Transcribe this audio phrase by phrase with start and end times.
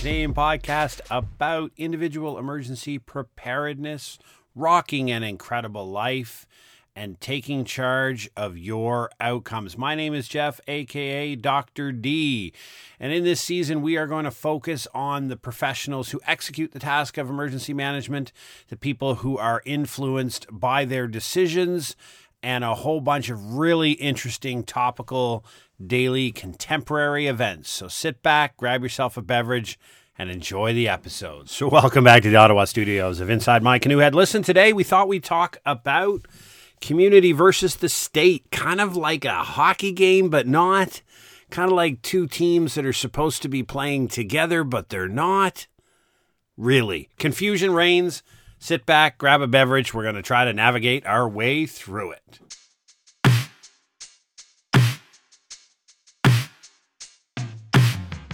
[0.00, 4.18] Canadian podcast about individual emergency preparedness,
[4.54, 6.46] rocking an incredible life,
[6.96, 9.76] and taking charge of your outcomes.
[9.76, 11.92] My name is Jeff, aka Dr.
[11.92, 12.54] D,
[12.98, 16.78] and in this season, we are going to focus on the professionals who execute the
[16.78, 18.32] task of emergency management,
[18.68, 21.94] the people who are influenced by their decisions,
[22.42, 25.44] and a whole bunch of really interesting topical
[25.84, 27.70] daily contemporary events.
[27.70, 29.78] So sit back, grab yourself a beverage,
[30.20, 31.48] and enjoy the episode.
[31.48, 34.14] So, welcome back to the Ottawa studios of Inside My Canoe Head.
[34.14, 36.26] Listen, today we thought we'd talk about
[36.82, 41.00] community versus the state, kind of like a hockey game, but not.
[41.50, 45.66] Kind of like two teams that are supposed to be playing together, but they're not.
[46.56, 47.08] Really.
[47.18, 48.22] Confusion reigns.
[48.58, 49.94] Sit back, grab a beverage.
[49.94, 52.38] We're going to try to navigate our way through it.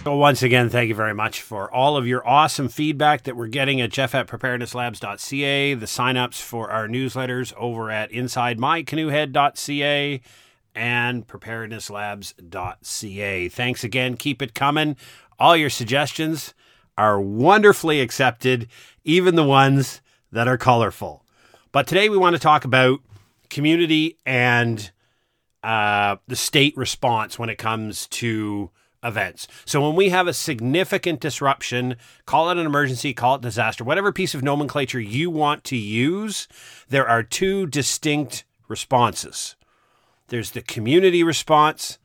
[0.06, 3.48] So once again, thank you very much for all of your awesome feedback that we're
[3.48, 10.20] getting at jeff at preparednesslabs.ca, the signups for our newsletters over at insidemycanoehead.ca
[10.76, 13.48] and preparednesslabs.ca.
[13.48, 14.16] Thanks again.
[14.16, 14.96] Keep it coming.
[15.40, 16.54] All your suggestions
[16.96, 18.68] are wonderfully accepted,
[19.02, 21.24] even the ones that are colorful.
[21.72, 23.00] But today we want to talk about
[23.50, 24.88] community and
[25.64, 28.70] uh, the state response when it comes to
[29.06, 29.46] events.
[29.64, 34.12] So when we have a significant disruption, call it an emergency, call it disaster, whatever
[34.12, 36.48] piece of nomenclature you want to use,
[36.88, 39.54] there are two distinct responses.
[40.28, 41.98] There's the community response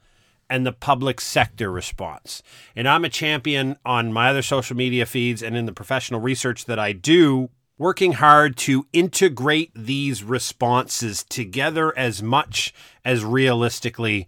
[0.49, 2.43] and the public sector response.
[2.75, 6.65] And I'm a champion on my other social media feeds and in the professional research
[6.65, 14.27] that I do working hard to integrate these responses together as much as realistically.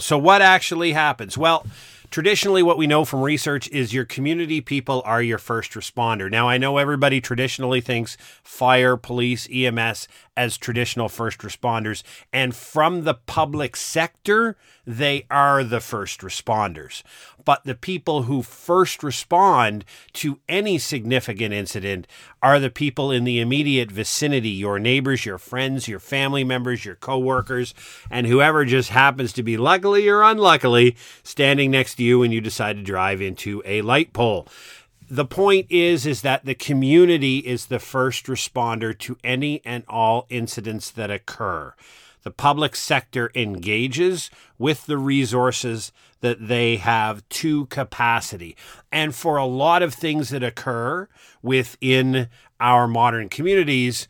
[0.00, 1.38] So, what actually happens?
[1.38, 1.66] Well,
[2.10, 6.30] traditionally, what we know from research is your community people are your first responder.
[6.30, 13.04] Now, I know everybody traditionally thinks fire, police, EMS as traditional first responders, and from
[13.04, 14.56] the public sector,
[14.86, 17.02] they are the first responders.
[17.44, 19.84] But the people who first respond
[20.14, 22.06] to any significant incident
[22.42, 26.94] are the people in the immediate vicinity your neighbors, your friends, your family members, your
[26.94, 27.74] coworkers,
[28.10, 32.40] and whoever just happens to be luckily or unluckily standing next to you when you
[32.40, 34.46] decide to drive into a light pole
[35.12, 40.26] the point is is that the community is the first responder to any and all
[40.30, 41.74] incidents that occur
[42.22, 48.56] the public sector engages with the resources that they have to capacity.
[48.90, 51.08] And for a lot of things that occur
[51.42, 52.28] within
[52.60, 54.06] our modern communities,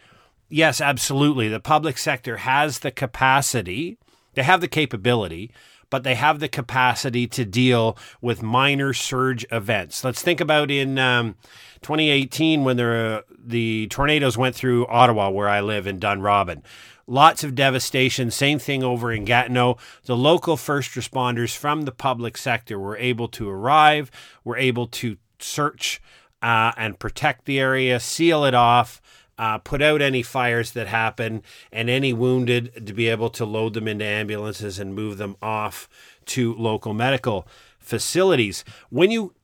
[0.48, 1.48] yes, absolutely.
[1.48, 3.96] The public sector has the capacity,
[4.34, 5.50] they have the capability,
[5.92, 10.03] but they have the capacity to deal with minor surge events.
[10.03, 11.36] Let's think about in um,
[11.82, 16.62] 2018 when the, the tornadoes went through Ottawa, where I live in Dunrobin
[17.06, 18.31] lots of devastation.
[18.31, 19.76] Same thing over in Gatineau.
[20.04, 24.10] The local first responders from the public sector were able to arrive,
[24.44, 26.00] were able to search
[26.41, 29.02] uh, and protect the area, seal it off.
[29.42, 31.42] Uh, put out any fires that happen
[31.72, 35.88] and any wounded to be able to load them into ambulances and move them off
[36.25, 37.44] to local medical
[37.81, 38.64] facilities.
[38.88, 39.34] When you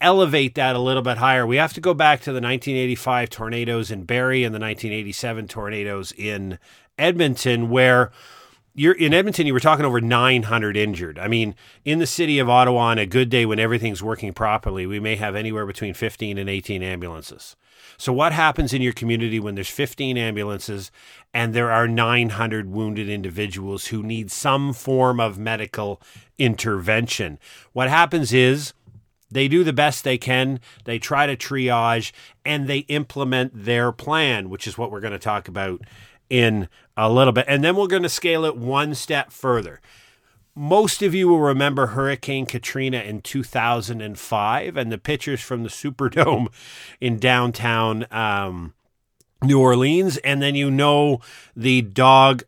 [0.00, 3.92] elevate that a little bit higher, we have to go back to the 1985 tornadoes
[3.92, 6.58] in Barrie and the 1987 tornadoes in
[6.98, 8.10] Edmonton, where
[8.78, 11.18] you're in Edmonton, you were talking over 900 injured.
[11.18, 14.86] I mean, in the city of Ottawa, on a good day when everything's working properly,
[14.86, 17.56] we may have anywhere between 15 and 18 ambulances.
[17.96, 20.92] So, what happens in your community when there's 15 ambulances
[21.34, 26.00] and there are 900 wounded individuals who need some form of medical
[26.38, 27.40] intervention?
[27.72, 28.74] What happens is
[29.28, 32.12] they do the best they can, they try to triage,
[32.44, 35.82] and they implement their plan, which is what we're going to talk about
[36.30, 37.44] in a little bit.
[37.48, 39.80] And then we're going to scale it one step further.
[40.54, 46.48] Most of you will remember Hurricane Katrina in 2005 and the pictures from the Superdome
[47.00, 48.74] in downtown um,
[49.42, 50.16] New Orleans.
[50.18, 51.20] And then you know
[51.54, 52.42] the dog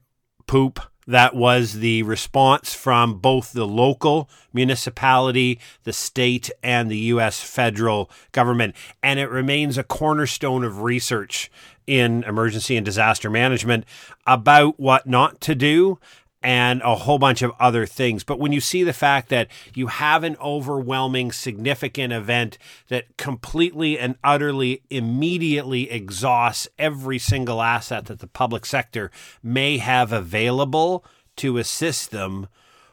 [0.47, 0.81] poop
[1.11, 7.41] that was the response from both the local municipality, the state, and the U.S.
[7.41, 8.77] federal government.
[9.03, 11.51] And it remains a cornerstone of research
[11.87, 13.85] in emergency and disaster management
[14.25, 15.99] about what not to do
[16.42, 18.25] and a whole bunch of other things.
[18.25, 22.56] But when you see the fact that you have an overwhelming, significant event
[22.88, 29.10] that completely and utterly, immediately exhausts every single asset that the public sector
[29.42, 31.04] may have available
[31.37, 32.48] to assist them,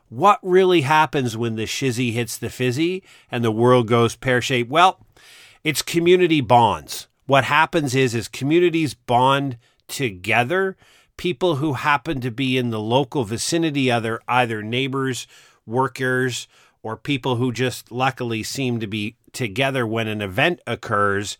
[0.09, 4.69] what really happens when the shizzy hits the fizzy and the world goes pear shaped?
[4.69, 5.05] Well,
[5.63, 7.07] it's community bonds.
[7.25, 9.57] What happens is is communities bond
[9.87, 10.77] together.
[11.17, 15.27] People who happen to be in the local vicinity, other either neighbors,
[15.65, 16.47] workers,
[16.83, 21.37] or people who just luckily seem to be together when an event occurs,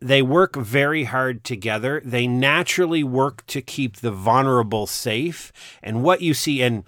[0.00, 2.02] they work very hard together.
[2.04, 5.52] They naturally work to keep the vulnerable safe.
[5.82, 6.84] And what you see, and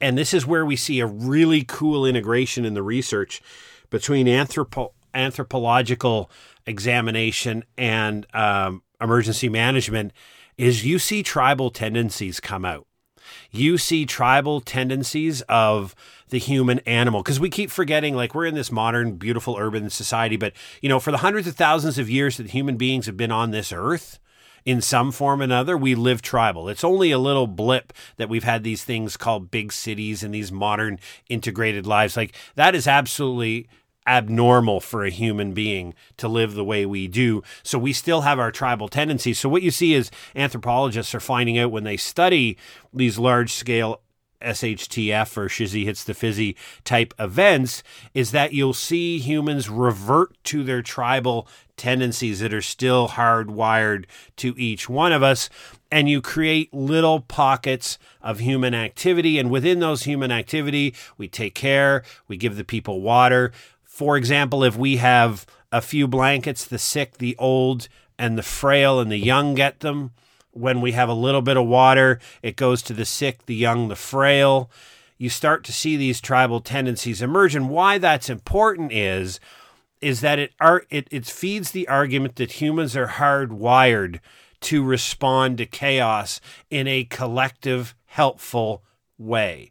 [0.00, 3.40] and this is where we see a really cool integration in the research
[3.88, 6.30] between anthropo- anthropological
[6.66, 10.12] examination and um, emergency management,
[10.58, 12.86] is you see tribal tendencies come out.
[13.50, 15.94] You see tribal tendencies of
[16.28, 17.22] the human animal.
[17.22, 20.98] Because we keep forgetting like we're in this modern beautiful urban society but you know
[20.98, 24.18] for the hundreds of thousands of years that human beings have been on this earth
[24.64, 26.68] in some form or another we live tribal.
[26.68, 30.52] It's only a little blip that we've had these things called big cities and these
[30.52, 30.98] modern
[31.28, 32.16] integrated lives.
[32.16, 33.68] Like that is absolutely
[34.06, 37.42] abnormal for a human being to live the way we do.
[37.62, 39.38] So we still have our tribal tendencies.
[39.38, 42.56] So what you see is anthropologists are finding out when they study
[42.92, 44.00] these large scale
[44.42, 47.82] SHTF or Shizzy hits the fizzy type events
[48.14, 54.04] is that you'll see humans revert to their tribal tendencies that are still hardwired
[54.36, 55.48] to each one of us.
[55.90, 59.38] And you create little pockets of human activity.
[59.38, 63.52] And within those human activity, we take care, we give the people water,
[63.92, 68.98] for example, if we have a few blankets, the sick, the old, and the frail
[68.98, 70.12] and the young get them.
[70.52, 73.88] When we have a little bit of water, it goes to the sick, the young,
[73.88, 74.70] the frail.
[75.18, 77.54] You start to see these tribal tendencies emerge.
[77.54, 79.38] And why that's important is
[80.00, 80.52] is that it,
[80.88, 84.20] it, it feeds the argument that humans are hardwired
[84.62, 86.40] to respond to chaos
[86.70, 88.82] in a collective, helpful
[89.18, 89.70] way.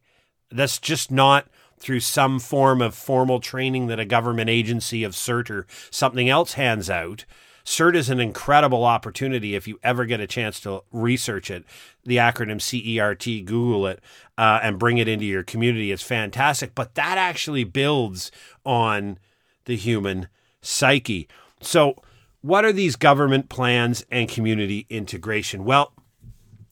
[0.52, 1.48] That's just not
[1.81, 6.54] through some form of formal training that a government agency of CERT or something else
[6.54, 7.25] hands out.
[7.66, 11.63] CERT is an incredible opportunity if you ever get a chance to research it.
[12.06, 14.00] The acronym CERT, Google it,
[14.38, 15.92] uh, and bring it into your community.
[15.92, 16.74] It's fantastic.
[16.74, 18.31] But that actually builds
[18.66, 19.19] on
[19.66, 20.27] the human
[20.62, 21.27] psyche.
[21.62, 21.95] So,
[22.42, 25.63] what are these government plans and community integration?
[25.63, 25.94] Well,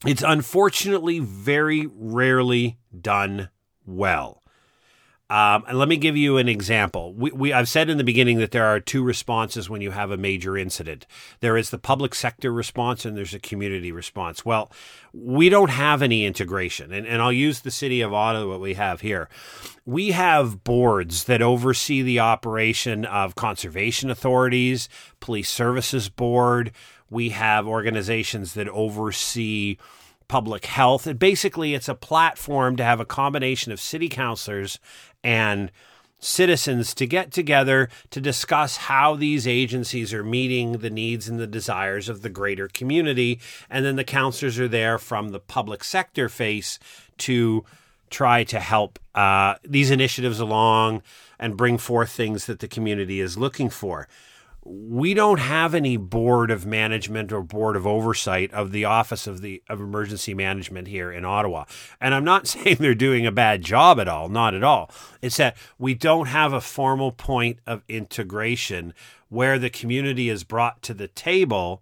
[0.06, 3.50] it's unfortunately very rarely done
[3.86, 4.39] well.
[5.32, 7.14] Um, and let me give you an example.
[7.14, 10.10] We, we, I've said in the beginning that there are two responses when you have
[10.10, 11.06] a major incident.
[11.40, 14.44] There is the public sector response and there's a community response.
[14.44, 14.72] Well,
[15.14, 16.92] we don't have any integration.
[16.92, 19.30] And, and I'll use the city of Ottawa, what we have here.
[19.86, 24.90] We have boards that oversee the operation of conservation authorities,
[25.20, 26.72] police services board.
[27.12, 29.78] We have organizations that oversee
[30.30, 31.08] public health.
[31.08, 34.80] And basically, it's a platform to have a combination of city councilors
[35.24, 35.72] and
[36.20, 41.48] citizens to get together to discuss how these agencies are meeting the needs and the
[41.48, 43.40] desires of the greater community.
[43.70, 46.78] And then the counselors are there from the public sector face
[47.20, 47.64] to
[48.10, 51.04] try to help uh, these initiatives along
[51.40, 54.08] and bring forth things that the community is looking for
[54.72, 59.42] we don't have any board of management or board of oversight of the office of
[59.42, 61.66] the of emergency management here in Ottawa.
[62.00, 64.92] And I'm not saying they're doing a bad job at all, not at all.
[65.24, 68.94] It's that we don't have a formal point of integration
[69.30, 71.82] where the community is brought to the table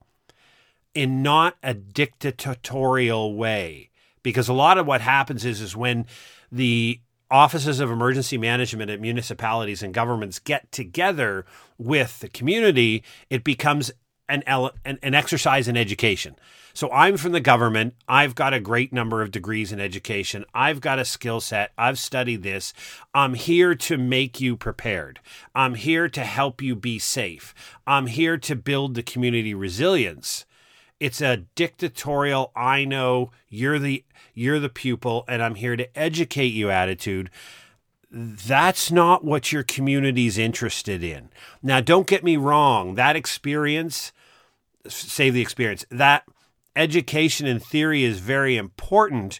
[0.96, 3.90] in not a dictatorial way.
[4.24, 6.06] Because a lot of what happens is is when
[6.52, 11.46] the offices of emergency management at municipalities and governments get together
[11.78, 13.92] with the community, it becomes
[14.30, 16.36] an, an, an exercise in education.
[16.74, 17.96] So I'm from the government.
[18.08, 20.46] I've got a great number of degrees in education.
[20.54, 21.72] I've got a skill set.
[21.78, 22.74] I've studied this.
[23.14, 25.20] I'm here to make you prepared.
[25.56, 27.56] I'm here to help you be safe.
[27.88, 30.46] I'm here to build the community resilience.
[31.00, 36.54] It's a dictatorial, I know you're the you're the pupil and I'm here to educate
[36.54, 37.30] you attitude.
[38.10, 41.30] That's not what your community's interested in.
[41.62, 44.12] Now, don't get me wrong, that experience,
[44.88, 46.24] save the experience, that
[46.75, 49.39] education in theory is very important,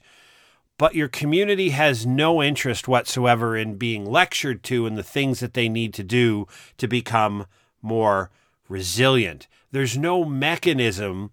[0.77, 5.53] but your community has no interest whatsoever in being lectured to and the things that
[5.53, 6.45] they need to do
[6.77, 7.45] to become
[7.81, 8.29] more
[8.67, 9.47] resilient.
[9.71, 11.31] There's no mechanism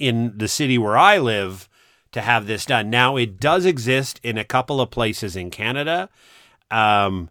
[0.00, 1.68] in the city where I live
[2.12, 2.90] to have this done.
[2.90, 6.08] Now, it does exist in a couple of places in Canada.
[6.70, 7.30] Um,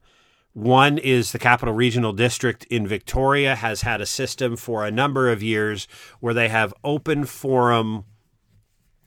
[0.54, 5.30] one is the Capital Regional District in Victoria has had a system for a number
[5.30, 5.88] of years
[6.20, 8.06] where they have open forum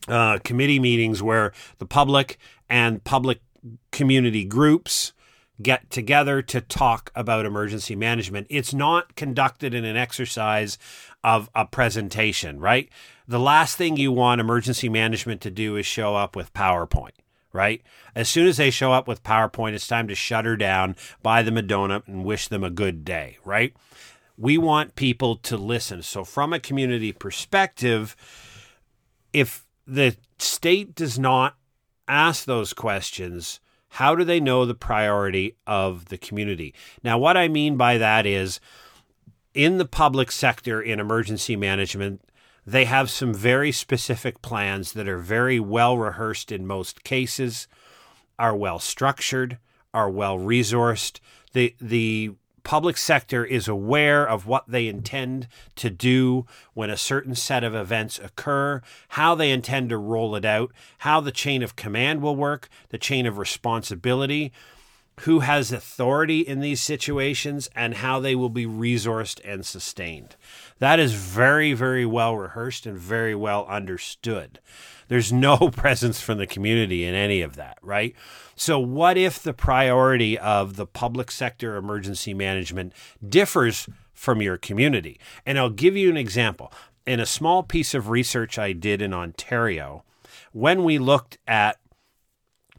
[0.07, 2.37] uh, committee meetings where the public
[2.69, 3.39] and public
[3.91, 5.13] community groups
[5.61, 8.47] get together to talk about emergency management.
[8.49, 10.77] It's not conducted in an exercise
[11.23, 12.89] of a presentation, right?
[13.27, 17.13] The last thing you want emergency management to do is show up with PowerPoint,
[17.53, 17.81] right?
[18.15, 21.43] As soon as they show up with PowerPoint, it's time to shut her down, buy
[21.43, 23.73] them a donut, and wish them a good day, right?
[24.37, 26.01] We want people to listen.
[26.01, 28.15] So, from a community perspective,
[29.31, 31.55] if the state does not
[32.07, 33.59] ask those questions,
[33.93, 36.73] how do they know the priority of the community?
[37.03, 38.59] Now, what I mean by that is
[39.53, 42.21] in the public sector in emergency management,
[42.65, 47.67] they have some very specific plans that are very well rehearsed in most cases,
[48.39, 49.59] are well structured,
[49.93, 51.19] are well resourced.
[51.51, 52.31] The the
[52.63, 57.75] public sector is aware of what they intend to do when a certain set of
[57.75, 62.35] events occur, how they intend to roll it out, how the chain of command will
[62.35, 64.51] work, the chain of responsibility,
[65.21, 70.35] who has authority in these situations, and how they will be resourced and sustained.
[70.79, 74.59] That is very, very well rehearsed and very well understood.
[75.13, 78.15] There's no presence from the community in any of that, right?
[78.55, 82.93] So, what if the priority of the public sector emergency management
[83.23, 85.19] differs from your community?
[85.45, 86.73] And I'll give you an example.
[87.05, 90.03] In a small piece of research I did in Ontario,
[90.51, 91.77] when we looked at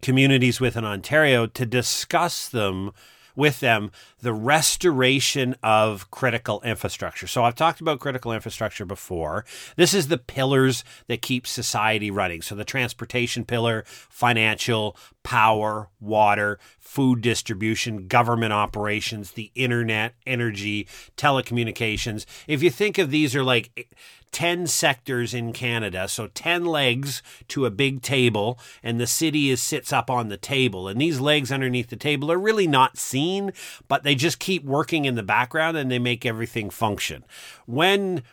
[0.03, 2.91] communities within Ontario to discuss them
[3.37, 7.27] with them the restoration of critical infrastructure.
[7.27, 9.45] So I've talked about critical infrastructure before.
[9.77, 12.43] This is the pillars that keep society running.
[12.43, 22.25] So the transportation pillar, financial, power, water, food distribution, government operations, the internet, energy, telecommunications.
[22.47, 23.97] If you think of these are like
[24.31, 29.63] 10 sectors in Canada, so 10 legs to a big table, and the city is
[29.63, 30.89] sits up on the table.
[30.89, 33.53] And these legs underneath the table are really not seen,
[33.89, 37.25] but they just keep working in the background and they make everything function.
[37.67, 38.25] When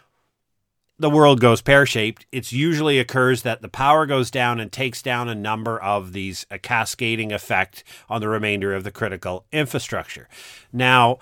[1.01, 5.01] the world goes pear shaped, it usually occurs that the power goes down and takes
[5.01, 10.29] down a number of these, a cascading effect on the remainder of the critical infrastructure.
[10.71, 11.17] Now,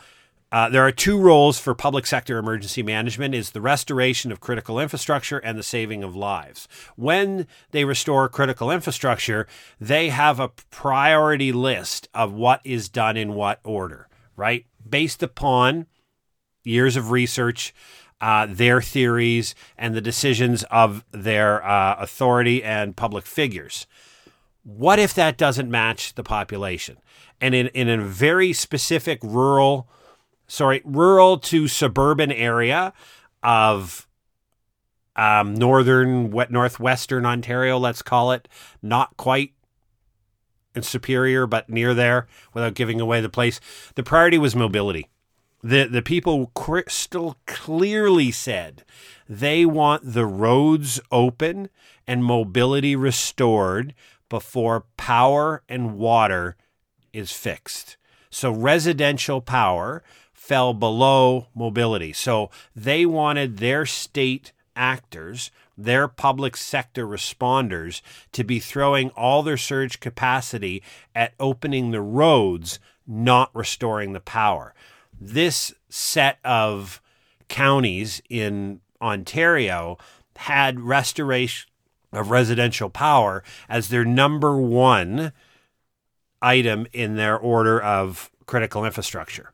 [0.51, 4.79] uh, there are two roles for public sector emergency management is the restoration of critical
[4.79, 6.67] infrastructure and the saving of lives.
[6.95, 9.47] When they restore critical infrastructure,
[9.79, 14.65] they have a priority list of what is done in what order, right?
[14.87, 15.85] Based upon
[16.63, 17.73] years of research,
[18.21, 23.87] uh, their theories, and the decisions of their uh, authority and public figures.
[24.63, 26.97] What if that doesn't match the population?
[27.41, 29.87] And in, in a very specific rural
[30.49, 32.91] sorry, rural to suburban area
[33.41, 34.07] of
[35.15, 38.49] um, northern, northwestern Ontario, let's call it,
[38.81, 39.53] not quite
[40.81, 43.59] Superior, but near there, without giving away the place.
[43.95, 45.09] The priority was mobility.
[45.61, 48.85] The the people crystal clearly said
[49.27, 51.69] they want the roads open
[52.07, 53.93] and mobility restored
[54.29, 56.55] before power and water
[57.11, 57.97] is fixed.
[58.29, 62.13] So residential power fell below mobility.
[62.13, 68.01] So they wanted their state actors, their public sector responders,
[68.31, 70.81] to be throwing all their surge capacity
[71.13, 74.73] at opening the roads, not restoring the power.
[75.19, 77.01] This set of
[77.47, 79.97] counties in Ontario
[80.35, 81.69] had restoration
[82.11, 85.33] of residential power as their number one
[86.41, 89.51] item in their order of critical infrastructure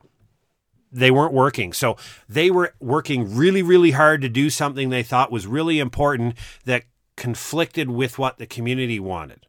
[0.96, 1.74] they weren't working.
[1.74, 6.36] So they were working really, really hard to do something they thought was really important
[6.64, 6.86] that
[7.18, 9.46] conflicted with what the community wanted.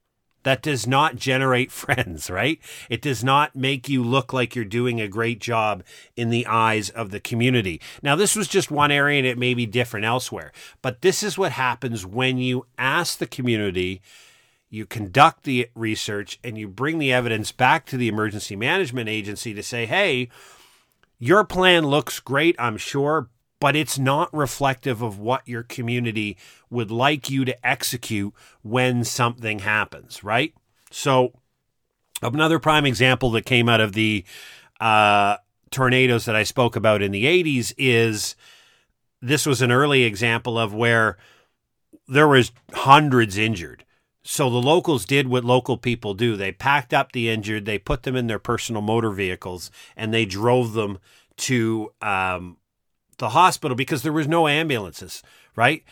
[0.47, 2.61] That does not generate friends, right?
[2.89, 5.83] It does not make you look like you're doing a great job
[6.15, 7.81] in the eyes of the community.
[8.01, 11.37] Now, this was just one area and it may be different elsewhere, but this is
[11.37, 14.01] what happens when you ask the community
[14.69, 19.55] you conduct the research and you bring the evidence back to the emergency management agency
[19.55, 20.29] to say, hey,
[21.19, 23.29] your plan looks great, I'm sure,
[23.61, 26.37] but it's not reflective of what your community
[26.71, 30.55] would like you to execute when something happens, right?
[30.91, 31.33] So,
[32.23, 34.25] another prime example that came out of the
[34.81, 35.37] uh,
[35.71, 38.37] tornadoes that I spoke about in the 80s is
[39.23, 41.17] this was an early example of where
[42.07, 43.85] there was hundreds injured
[44.29, 46.37] so the locals did what local people do.
[46.37, 50.25] They packed up the injured, they put them in their personal motor vehicles, and they
[50.25, 50.99] drove them
[51.37, 52.57] to um,
[53.19, 55.23] the hospital because there was no ambulances,
[55.55, 55.85] right?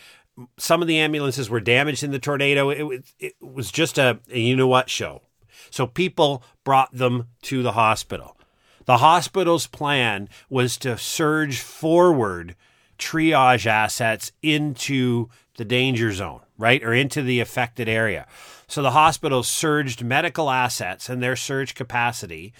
[0.57, 2.69] Some of the ambulances were damaged in the tornado.
[2.69, 5.21] It, it was just a, a you know what show.
[5.69, 8.37] So people brought them to the hospital.
[8.85, 12.55] The hospital's plan was to surge forward
[12.99, 16.83] triage assets into the danger zone, right?
[16.83, 18.27] Or into the affected area.
[18.67, 22.53] So the hospital surged medical assets and their surge capacity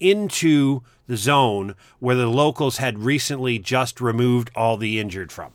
[0.00, 0.82] into
[1.16, 5.52] zone where the locals had recently just removed all the injured from.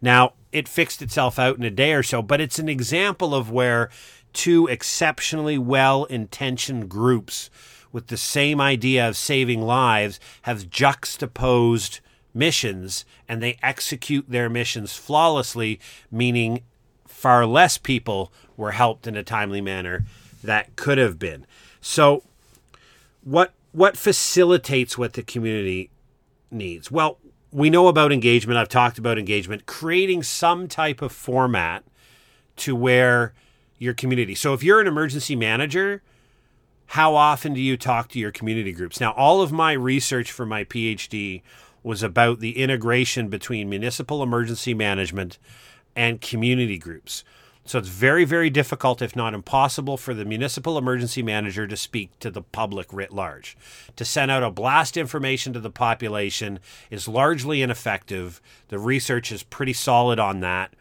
[0.00, 3.50] Now, it fixed itself out in a day or so, but it's an example of
[3.50, 3.88] where
[4.32, 7.50] two exceptionally well intentioned groups
[7.92, 12.00] with the same idea of saving lives have juxtaposed
[12.34, 15.78] missions and they execute their missions flawlessly,
[16.10, 16.62] meaning
[17.06, 20.04] far less people were helped in a timely manner
[20.42, 21.46] that could have been.
[21.80, 22.22] So,
[23.22, 25.90] what what facilitates what the community
[26.50, 26.90] needs?
[26.90, 27.18] Well,
[27.50, 28.58] we know about engagement.
[28.58, 31.84] I've talked about engagement, creating some type of format
[32.56, 33.34] to where
[33.78, 34.34] your community.
[34.34, 36.02] So, if you're an emergency manager,
[36.86, 39.00] how often do you talk to your community groups?
[39.00, 41.42] Now, all of my research for my PhD
[41.82, 45.38] was about the integration between municipal emergency management
[45.96, 47.24] and community groups.
[47.64, 52.18] So it's very, very difficult, if not impossible, for the municipal emergency manager to speak
[52.18, 53.56] to the public writ large.
[53.96, 56.58] To send out a blast information to the population
[56.90, 58.40] is largely ineffective.
[58.68, 60.74] The research is pretty solid on that.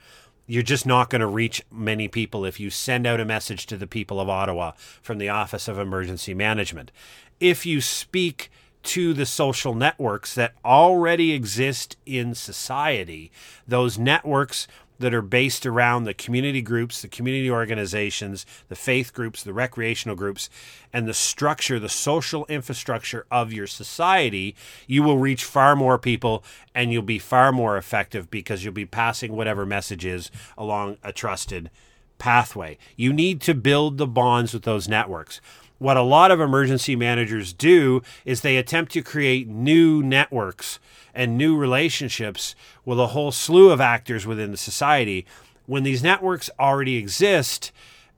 [0.48, 3.78] You're just not going to reach many people if you send out a message to
[3.78, 4.72] the people of Ottawa
[5.02, 6.92] from the Office of Emergency Management.
[7.40, 8.50] If you speak
[8.84, 13.32] to the social networks that already exist in society.
[13.68, 14.68] Those networks
[15.02, 20.16] that are based around the community groups, the community organizations, the faith groups, the recreational
[20.16, 20.50] groups,
[20.94, 24.56] and the structure, the social infrastructure of your society,
[24.88, 26.44] you will reach far more people
[26.74, 31.12] and you'll be far more effective because you'll be passing whatever message is along a
[31.12, 31.70] trusted
[32.18, 32.78] pathway.
[32.96, 35.42] You need to build the bonds with those networks
[35.82, 40.78] what a lot of emergency managers do is they attempt to create new networks
[41.12, 42.54] and new relationships
[42.86, 45.26] with a whole slew of actors within the society.
[45.66, 47.72] When these networks already exist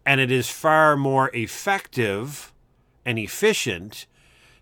[0.06, 2.52] and it is far more effective
[3.06, 4.08] and efficient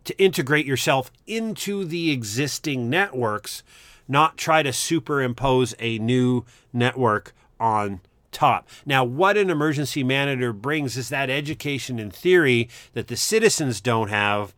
[0.04, 3.64] to integrate yourself into the existing networks
[4.08, 8.02] not try to superimpose a new network on
[8.32, 8.68] top.
[8.86, 14.10] Now, what an emergency manager brings is that education in theory that the citizens don't
[14.10, 14.54] have,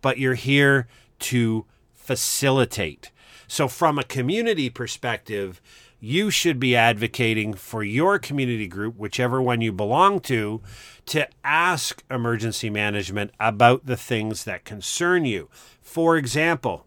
[0.00, 0.88] but you're here
[1.20, 3.10] to facilitate.
[3.46, 5.60] So, from a community perspective,
[6.00, 10.60] you should be advocating for your community group, whichever one you belong to,
[11.06, 15.48] to ask emergency management about the things that concern you.
[15.80, 16.86] For example,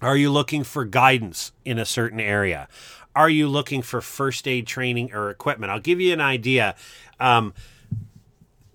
[0.00, 2.68] are you looking for guidance in a certain area?
[3.18, 5.72] are you looking for first aid training or equipment?
[5.72, 6.76] I'll give you an idea.
[7.18, 7.52] Um,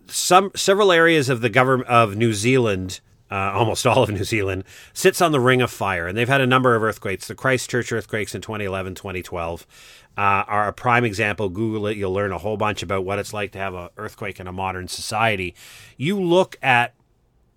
[0.08, 3.00] some several areas of the government of New Zealand.
[3.32, 6.42] Uh, almost all of New Zealand sits on the ring of fire, and they've had
[6.42, 7.28] a number of earthquakes.
[7.28, 9.66] The Christchurch earthquakes in 2011, 2012
[10.18, 11.48] uh, are a prime example.
[11.48, 14.42] Google it; you'll learn a whole bunch about what it's like to have an earthquake
[14.42, 15.56] in a modern society.
[15.96, 16.94] You look at,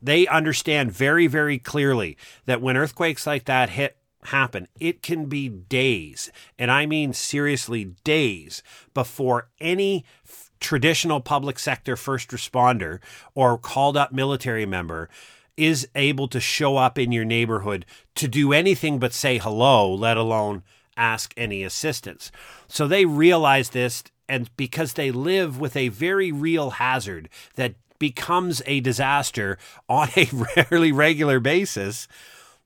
[0.06, 2.16] they understand very, very clearly
[2.46, 4.68] that when earthquakes like that hit happen.
[4.78, 8.62] It can be days, and I mean seriously days,
[8.94, 13.00] before any f- traditional public sector first responder
[13.34, 15.08] or called up military member
[15.56, 20.16] is able to show up in your neighborhood to do anything but say hello, let
[20.16, 20.62] alone
[20.96, 22.30] ask any assistance.
[22.68, 28.62] So they realize this, and because they live with a very real hazard that becomes
[28.66, 32.08] a disaster on a rarely regular basis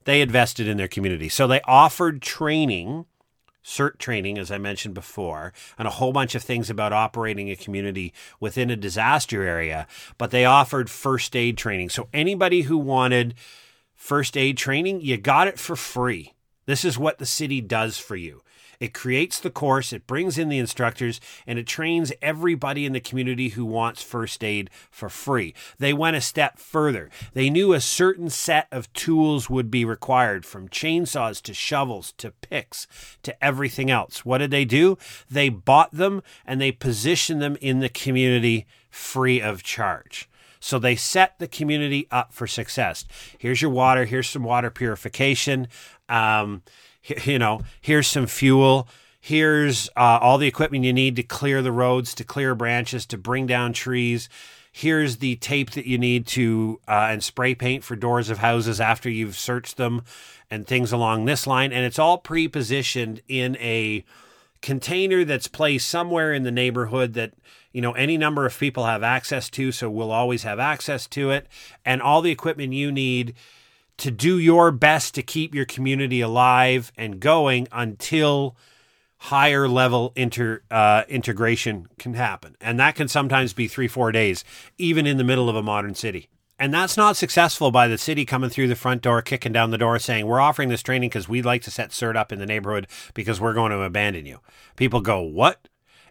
[0.05, 1.29] they invested in their community.
[1.29, 3.07] So they offered training,
[3.65, 7.57] CERT training, as I mentioned before, and a whole bunch of things about operating a
[7.57, 9.87] community within a disaster area.
[10.19, 11.91] But they offered first aid training.
[11.91, 13.35] So anybody who wanted
[13.95, 16.35] first aid training, you got it for free.
[16.67, 18.43] This is what the city does for you.
[18.81, 23.01] It creates the course, it brings in the instructors, and it trains everybody in the
[23.01, 25.55] community who wants first aid for free.
[25.79, 27.11] They went a step further.
[27.35, 32.31] They knew a certain set of tools would be required from chainsaws to shovels to
[32.31, 32.87] picks
[33.23, 34.25] to everything else.
[34.25, 34.97] What did they do?
[35.31, 40.29] They bought them and they positioned them in the community free of charge.
[40.61, 43.05] So they set the community up for success.
[43.39, 44.05] Here's your water.
[44.05, 45.69] Here's some water purification.
[46.09, 46.63] Um,
[47.25, 48.89] you know, here's some fuel.
[49.21, 53.19] Here's uh, all the equipment you need to clear the roads, to clear branches, to
[53.19, 54.29] bring down trees.
[54.73, 58.81] Here's the tape that you need to uh, and spray paint for doors of houses
[58.81, 60.03] after you've searched them,
[60.51, 61.73] and things along this line.
[61.73, 64.05] And it's all pre-positioned in a
[64.63, 67.33] container that's placed somewhere in the neighborhood that
[67.73, 71.31] you know any number of people have access to so we'll always have access to
[71.31, 71.47] it
[71.83, 73.35] and all the equipment you need
[74.01, 78.57] to do your best to keep your community alive and going until
[79.19, 84.45] higher level inter uh, integration can happen and that can sometimes be three four days
[84.79, 86.29] even in the middle of a modern city
[86.61, 89.79] and that's not successful by the city coming through the front door, kicking down the
[89.79, 92.45] door, saying, We're offering this training because we'd like to set CERT up in the
[92.45, 94.41] neighborhood because we're going to abandon you.
[94.77, 95.69] People go, What?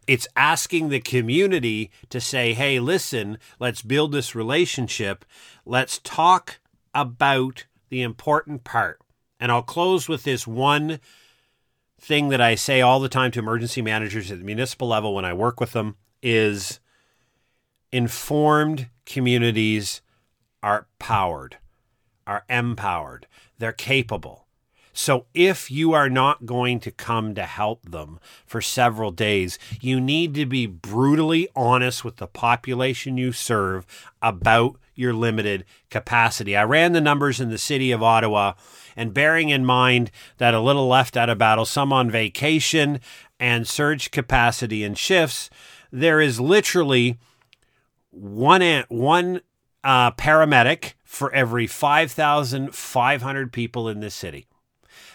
[0.08, 5.24] It's asking the community to say, Hey, listen, let's build this relationship.
[5.68, 6.60] Let's talk
[6.96, 9.00] about the important part.
[9.40, 11.00] And I'll close with this one
[12.00, 15.26] thing that I say all the time to emergency managers at the municipal level when
[15.26, 16.80] I work with them is
[17.92, 20.02] informed communities
[20.62, 21.58] are powered,
[22.28, 24.46] are empowered, they're capable.
[24.94, 30.02] So if you are not going to come to help them for several days, you
[30.02, 33.86] need to be brutally honest with the population you serve
[34.22, 36.56] about your limited capacity.
[36.56, 38.54] I ran the numbers in the city of Ottawa,
[38.96, 43.00] and bearing in mind that a little left out of battle, some on vacation,
[43.40, 45.50] and surge capacity and shifts,
[45.92, 47.18] there is literally
[48.12, 49.42] one one
[49.84, 54.48] uh, paramedic for every 5,500 people in this city.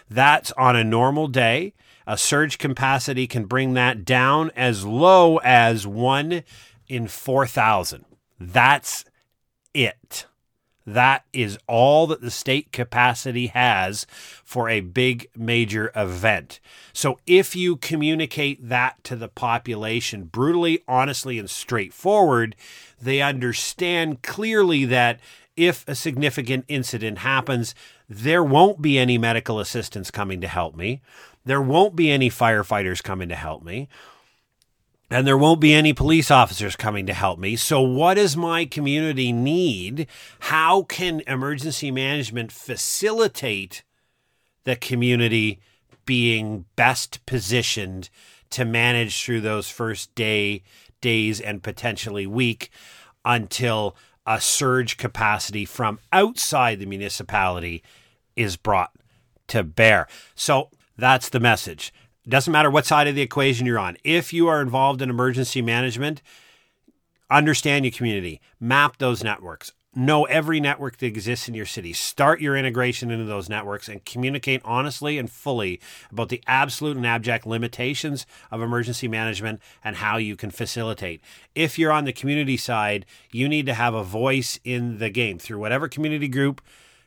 [0.09, 1.75] That's on a normal day.
[2.07, 6.43] A surge capacity can bring that down as low as one
[6.89, 8.05] in 4,000.
[8.39, 9.05] That's
[9.75, 10.27] it.
[10.87, 14.07] That is all that the state capacity has
[14.45, 16.61] for a big major event.
[16.93, 22.55] So if you communicate that to the population brutally, honestly, and straightforward,
[23.01, 25.21] they understand clearly that
[25.57, 27.75] if a significant incident happens,
[28.09, 31.01] there won't be any medical assistance coming to help me.
[31.47, 33.89] There won't be any firefighters coming to help me
[35.11, 37.57] and there won't be any police officers coming to help me.
[37.57, 40.07] So, what does my community need?
[40.41, 43.83] How can emergency management facilitate
[44.65, 45.61] the community
[46.07, 48.09] being best positioned
[48.51, 50.63] to manage through those first day,
[51.01, 52.71] days, and potentially week
[53.25, 57.83] until a surge capacity from outside the municipality
[58.37, 58.93] is brought
[59.49, 60.09] to bear?
[60.35, 61.93] So, that's the message
[62.29, 63.97] doesn't matter what side of the equation you're on.
[64.03, 66.23] If you are involved in emergency management,
[67.31, 72.41] understand your community, map those networks, know every network that exists in your city, start
[72.41, 77.47] your integration into those networks, and communicate honestly and fully about the absolute and abject
[77.47, 81.21] limitations of emergency management and how you can facilitate.
[81.55, 85.39] If you're on the community side, you need to have a voice in the game
[85.39, 86.61] through whatever community group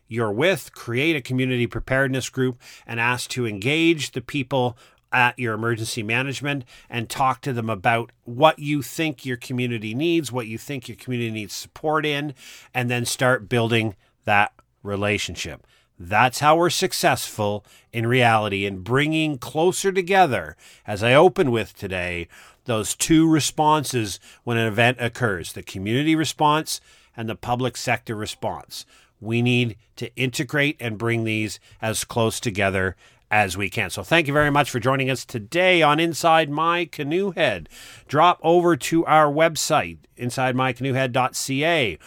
[0.08, 4.77] you're with, create a community preparedness group and ask to engage the people
[5.12, 10.32] at your emergency management and talk to them about what you think your community needs,
[10.32, 12.34] what you think your community needs support in,
[12.74, 15.65] and then start building that relationship.
[16.00, 22.28] That's how we're successful in reality in bringing closer together, as I opened with today,
[22.65, 26.82] those two responses when an event occurs the community response
[27.15, 28.86] and the public sector response.
[29.20, 32.96] We need to integrate and bring these as close together
[33.29, 33.89] as we can.
[33.89, 37.69] So thank you very much for joining us today on Inside My Canoe Head.
[38.07, 41.99] Drop over to our website, insidemycanoehead.ca.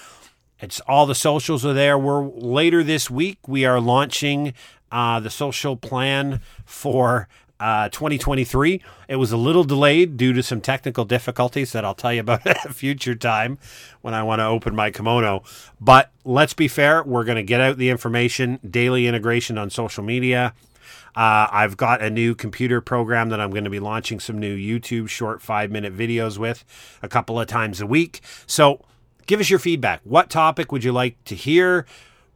[0.60, 1.98] It's all the socials are there.
[1.98, 3.38] We're later this week.
[3.46, 4.54] We are launching
[4.92, 7.28] uh, the social plan for
[7.58, 8.82] uh, 2023.
[9.08, 12.46] It was a little delayed due to some technical difficulties that I'll tell you about
[12.46, 13.58] at a future time
[14.00, 15.42] when I want to open my kimono.
[15.80, 20.02] But let's be fair, we're going to get out the information, daily integration on social
[20.02, 20.54] media,
[21.16, 24.56] uh, I've got a new computer program that I'm going to be launching some new
[24.56, 26.64] YouTube short five minute videos with
[27.02, 28.20] a couple of times a week.
[28.46, 28.80] So
[29.26, 30.00] give us your feedback.
[30.04, 31.86] What topic would you like to hear?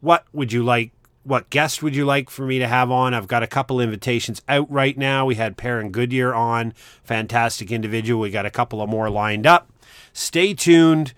[0.00, 0.90] What would you like?
[1.22, 3.14] What guest would you like for me to have on?
[3.14, 5.24] I've got a couple invitations out right now.
[5.24, 8.20] We had Perrin Goodyear on, fantastic individual.
[8.20, 9.70] We got a couple of more lined up.
[10.12, 11.14] Stay tuned.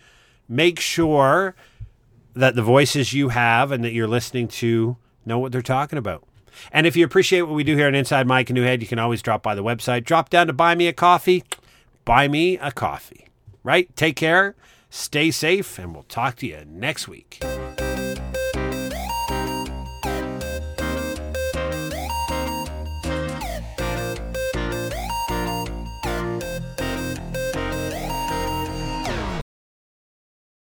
[0.49, 1.57] Make sure
[2.35, 6.23] that the voices you have and that you're listening to know what they're talking about.
[6.73, 8.99] And if you appreciate what we do here on Inside My Canoe Head, you can
[8.99, 10.05] always drop by the website.
[10.05, 11.45] Drop down to buy me a coffee.
[12.05, 13.29] Buy me a coffee.
[13.63, 13.95] Right?
[13.97, 14.55] Take care,
[14.91, 17.43] stay safe, and we'll talk to you next week.